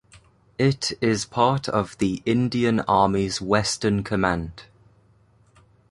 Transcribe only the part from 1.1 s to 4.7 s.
part of the Indian Army's Western Command.